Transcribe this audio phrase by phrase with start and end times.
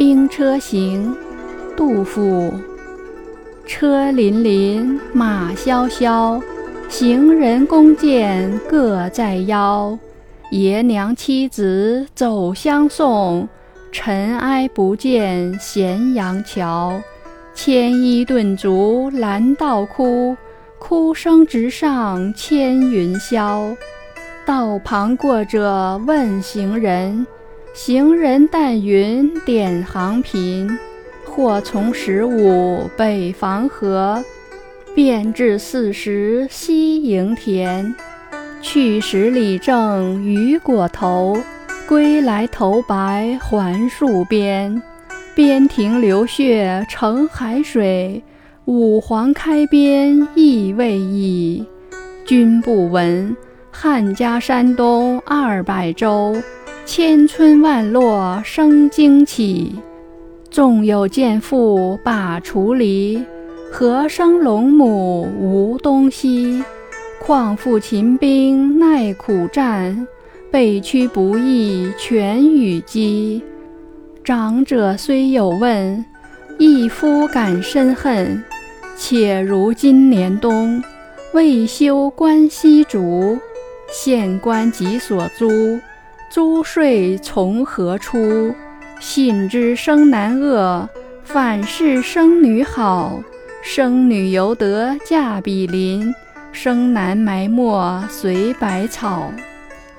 [0.00, 1.14] 兵车行，
[1.76, 2.50] 杜甫。
[3.66, 6.40] 车辚辚，马萧萧，
[6.88, 9.98] 行人弓箭各在腰。
[10.52, 13.46] 爷娘妻子走相送，
[13.92, 16.98] 尘埃不见咸阳桥。
[17.54, 20.34] 牵衣顿足拦道哭，
[20.78, 23.76] 哭声直上千云霄。
[24.46, 27.26] 道旁过者问行人，
[27.72, 30.70] 行人但云点行频。
[31.24, 34.22] 或从十五北防河，
[34.96, 37.94] 便至四十西营田。
[38.60, 41.38] 去时里正雨裹头，
[41.86, 44.82] 归来头白还戍边。
[45.34, 48.22] 边庭流血成海水，
[48.64, 51.64] 五皇开边意未已。
[52.26, 53.34] 君不闻，
[53.70, 56.36] 汉家山东二百州，
[56.86, 59.72] 千村万落生荆杞。
[60.50, 63.24] 纵有剑妇把锄犁，
[63.70, 66.64] 何生龙母无东西？
[67.20, 70.06] 况复秦兵耐苦战，
[70.50, 73.42] 被驱不亦全与鸡。
[74.24, 76.04] 长者虽有问，
[76.58, 78.42] 一夫感深恨。
[78.96, 80.82] 且如今年冬，
[81.32, 83.38] 未休关西卒，
[83.92, 85.48] 县官急所租，
[86.30, 88.54] 租税从何出？
[89.00, 90.88] 信知生男恶，
[91.24, 93.20] 反是生女好。
[93.64, 96.14] 生女犹得嫁比邻，
[96.52, 99.32] 生男埋没随百草。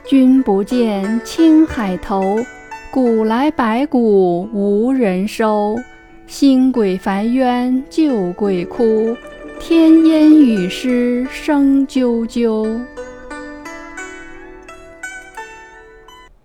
[0.06, 2.40] 君不见青海头，
[2.92, 5.76] 古来白骨无人收。
[6.28, 9.18] 新鬼烦冤旧鬼哭，
[9.60, 12.80] 天烟雨湿声啾啾。